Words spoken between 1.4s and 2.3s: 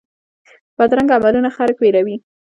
خلک ویروي